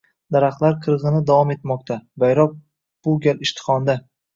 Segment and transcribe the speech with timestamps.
[0.37, 2.59] Daraxtlar «qirg‘in»i davom etmoqda, bayroq
[3.05, 4.03] bu gal Ishtixonda